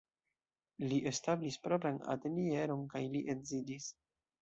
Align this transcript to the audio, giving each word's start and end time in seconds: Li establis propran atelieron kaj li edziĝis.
Li 0.93 0.97
establis 1.11 1.59
propran 1.67 2.01
atelieron 2.17 2.85
kaj 2.97 3.07
li 3.15 3.25
edziĝis. 3.37 3.97